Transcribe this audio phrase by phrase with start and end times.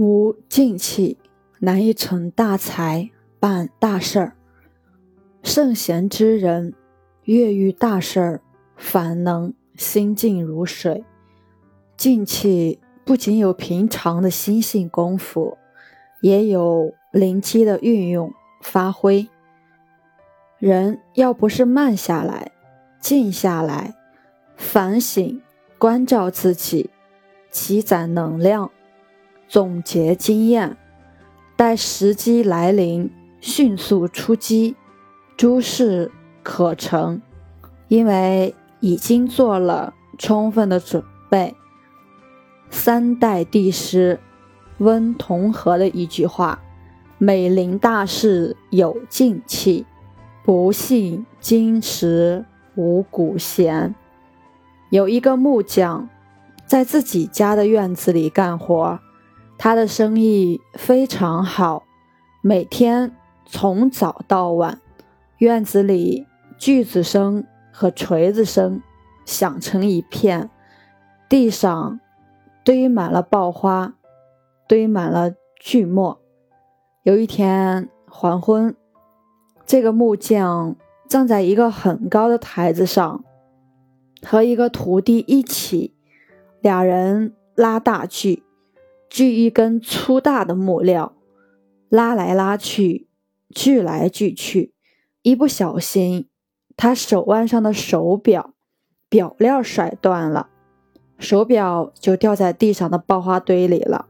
[0.00, 1.18] 无静气，
[1.58, 4.32] 难以成大才，办大事儿。
[5.42, 6.72] 圣贤之人，
[7.24, 8.40] 越遇大事儿，
[8.78, 11.04] 反能心静如水。
[11.98, 15.58] 静气不仅有平常的心性功夫，
[16.22, 19.28] 也有灵机的运用发挥。
[20.58, 22.52] 人要不是慢下来，
[23.02, 23.94] 静下来，
[24.56, 25.42] 反省
[25.76, 26.88] 关照自己，
[27.50, 28.70] 积攒能量。
[29.50, 30.76] 总结经验，
[31.56, 34.76] 待时机来临，迅速出击，
[35.36, 36.12] 诸事
[36.44, 37.20] 可成。
[37.88, 41.56] 因为已经做了充分的准备。
[42.70, 44.20] 三代帝师
[44.78, 46.62] 温同和的一句话
[47.18, 49.84] ：“美临大事有静气，
[50.44, 52.44] 不信今时
[52.76, 53.96] 无古贤。”
[54.90, 56.08] 有一个木匠
[56.64, 59.00] 在自己家的院子里干活。
[59.62, 61.84] 他的生意非常好，
[62.40, 64.80] 每天从早到晚，
[65.36, 66.26] 院子里
[66.56, 68.80] 锯子声和锤子声
[69.26, 70.48] 响成一片，
[71.28, 72.00] 地上
[72.64, 73.92] 堆满了爆花，
[74.66, 76.18] 堆满了锯末。
[77.02, 78.74] 有一天黄昏，
[79.66, 80.74] 这个木匠
[81.06, 83.22] 站在一个很高的台子上，
[84.22, 85.94] 和一个徒弟一起，
[86.62, 88.42] 俩人拉大锯。
[89.10, 91.16] 锯一根粗大的木料，
[91.88, 93.08] 拉来拉去，
[93.52, 94.72] 锯来锯去，
[95.22, 96.28] 一不小心，
[96.76, 98.54] 他手腕上的手表
[99.08, 100.48] 表链甩断了，
[101.18, 104.06] 手表就掉在地上的爆花堆里了。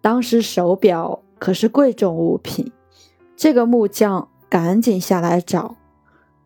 [0.00, 2.70] 当时手表可是贵重物品，
[3.36, 5.74] 这个木匠赶紧下来找，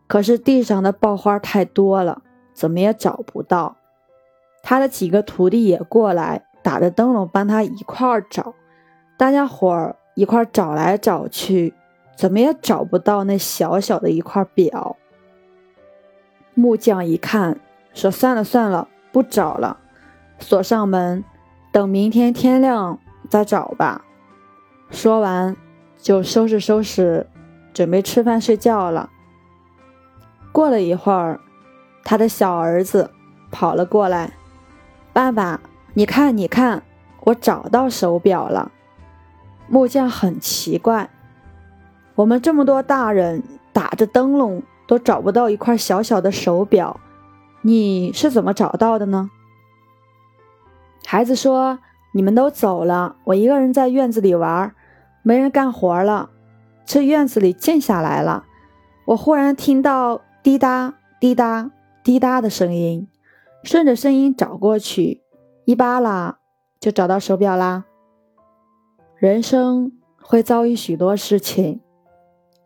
[0.06, 2.22] 可是地上的爆花太多了，
[2.54, 3.76] 怎么也找不到。
[4.62, 6.46] 他的几个徒弟也过来。
[6.62, 8.54] 打着灯笼帮他一块儿找，
[9.16, 11.74] 大家伙儿一块儿找来找去，
[12.16, 14.96] 怎么也找不到那小小的一块表。
[16.54, 17.58] 木匠一看，
[17.94, 19.78] 说：“算了算了，不找了，
[20.38, 21.24] 锁上门，
[21.72, 22.98] 等明天天亮
[23.28, 24.04] 再找吧。”
[24.90, 25.56] 说完，
[25.98, 27.26] 就收拾收拾，
[27.72, 29.08] 准备吃饭睡觉了。
[30.52, 31.40] 过了一会儿，
[32.04, 33.10] 他的小儿子
[33.50, 34.34] 跑了过来
[35.12, 35.58] ：“爸爸。”
[35.94, 36.82] 你看，你看，
[37.24, 38.72] 我找到手表了。
[39.68, 41.10] 木匠很奇怪，
[42.14, 43.42] 我们这么多大人
[43.74, 46.98] 打着灯笼都找不到一块小小的手表，
[47.60, 49.30] 你是怎么找到的呢？
[51.06, 51.78] 孩子说
[52.12, 54.74] ：“你们都走了，我一个人在院子里玩，
[55.22, 56.30] 没人干活了，
[56.86, 58.46] 这院子里静下来了。
[59.04, 61.70] 我忽然听到滴答滴答
[62.02, 63.08] 滴答的声音，
[63.62, 65.20] 顺着声音找过去。”
[65.64, 66.38] 一扒拉
[66.80, 67.84] 就找到手表啦。
[69.16, 71.80] 人生会遭遇许多事情，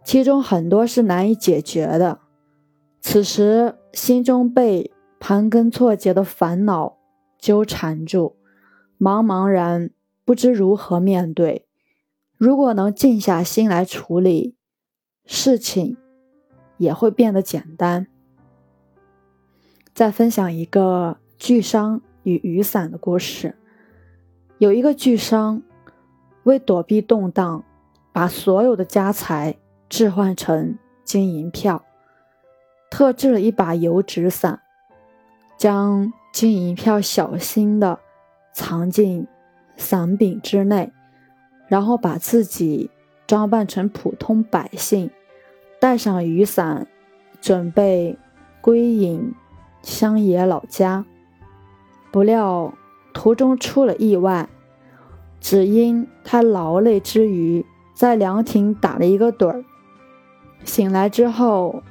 [0.04, 2.20] 其中很多是难以解决的。
[3.00, 6.96] 此时心中被盘根错节的烦恼
[7.38, 8.36] 纠缠住，
[8.98, 9.90] 茫茫然
[10.24, 11.66] 不知如何面对。
[12.38, 14.56] 如果能静下心来处理，
[15.24, 15.96] 事情
[16.78, 18.06] 也会变得简单。
[19.94, 22.00] 再分享一个巨商。
[22.26, 23.54] 与雨伞的故事，
[24.58, 25.62] 有一个巨商
[26.42, 27.62] 为躲避动荡，
[28.12, 29.56] 把所有的家财
[29.88, 31.84] 置换成金银票，
[32.90, 34.60] 特制了一把油纸伞，
[35.56, 38.00] 将金银票小心的
[38.52, 39.28] 藏进
[39.76, 40.92] 伞柄之内，
[41.68, 42.90] 然后把自己
[43.24, 45.08] 装扮成普通百姓，
[45.78, 46.88] 带上雨伞，
[47.40, 48.18] 准备
[48.60, 49.32] 归隐
[49.80, 51.06] 乡野老家。
[52.16, 52.72] 不料
[53.12, 54.48] 途中出了意外，
[55.38, 57.62] 只因他劳累之余
[57.92, 59.62] 在凉亭打了一个盹儿，
[60.64, 61.82] 醒来之后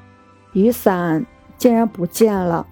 [0.54, 1.28] 雨伞
[1.58, 2.66] 竟然不见了。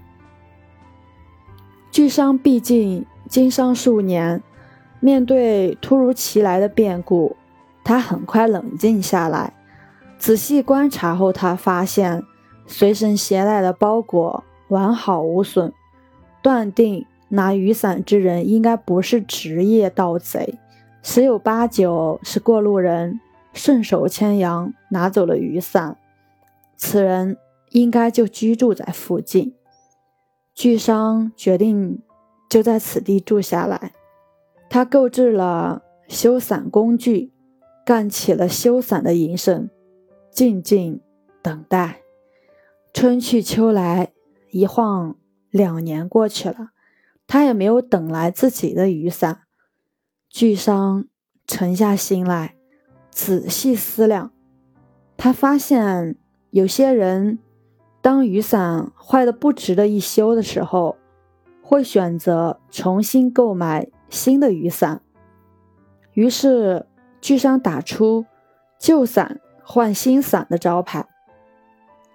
[1.91, 4.41] 巨商毕竟经商数年，
[4.99, 7.37] 面对突如其来的变故，
[7.83, 9.53] 他很快冷静下来，
[10.17, 12.23] 仔细观察后，他发现
[12.65, 15.71] 随身携带的包裹完好无损，
[16.41, 17.05] 断定。
[17.33, 20.59] 拿雨伞之人应该不是职业盗贼，
[21.01, 23.19] 十有八九是过路人
[23.53, 25.97] 顺手牵羊拿走了雨伞。
[26.77, 27.37] 此人
[27.71, 29.55] 应该就居住在附近。
[30.53, 32.03] 巨商决定
[32.47, 33.93] 就在此地住下来。
[34.69, 37.33] 他购置了修伞工具，
[37.83, 39.71] 干起了修伞的营生，
[40.29, 41.01] 静静
[41.41, 42.01] 等待。
[42.93, 44.11] 春去秋来，
[44.51, 45.15] 一晃
[45.49, 46.69] 两年过去了。
[47.27, 49.41] 他也没有等来自己的雨伞。
[50.29, 51.05] 巨商
[51.45, 52.55] 沉下心来，
[53.11, 54.31] 仔细思量，
[55.15, 56.15] 他发现
[56.49, 57.39] 有些人，
[58.01, 60.97] 当雨伞坏的不值得一修的时候，
[61.61, 65.01] 会选择重新购买新的雨伞。
[66.13, 66.87] 于是，
[67.21, 68.25] 巨商打出
[68.77, 71.07] “旧伞换新伞”的招牌，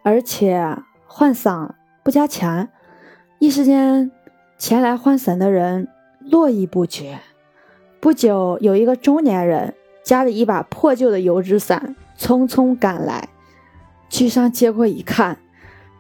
[0.03, 0.77] 而且
[1.07, 2.71] 换伞不加钱。
[3.39, 4.11] 一时间，
[4.59, 5.87] 前来换伞的人
[6.21, 7.21] 络绎不绝。
[8.01, 13.29] 不久，有一个中年人夹着一把破旧的油纸伞匆匆赶来。
[14.09, 15.39] 巨商接过一看，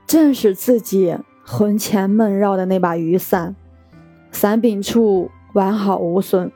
[0.06, 3.54] 正是自己魂牵梦绕的那把雨伞，
[4.32, 6.50] 伞柄处完好无损。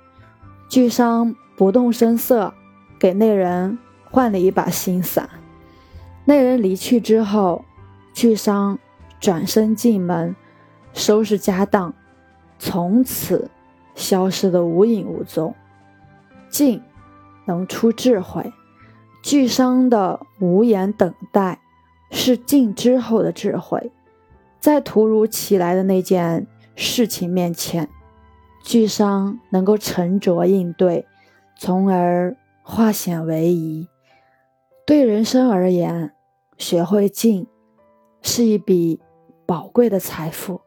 [0.69, 2.53] 巨商不动声色
[2.99, 3.79] 给那人
[4.11, 5.29] 换了一把新伞。
[6.25, 7.65] 那人离去之后，
[8.13, 8.79] 巨商
[9.21, 10.35] 转身进门，
[10.93, 11.95] 收拾家当，
[12.59, 13.51] 从此。
[13.95, 15.55] 消失的无影无踪。
[16.49, 16.83] 静
[17.45, 18.51] 能出智慧，
[19.23, 21.61] 巨商的无言等待
[22.11, 23.93] 是静之后的智慧。
[24.59, 27.91] 在突如其来的那件事情面前，
[28.65, 31.07] 巨商能够沉着应对，
[31.59, 33.87] 从而化险为夷。
[34.87, 36.15] 对人生而言，
[36.57, 37.47] 学会静
[38.23, 39.03] 是一笔
[39.45, 40.63] 宝贵的财富。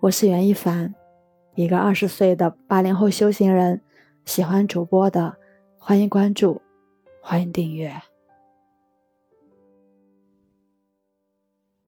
[0.00, 0.94] 我是袁一凡。
[1.56, 3.80] 一个二十岁的八零后修行人，
[4.24, 5.36] 喜欢主播的，
[5.76, 6.62] 欢迎关注，
[7.20, 8.00] 欢迎订阅。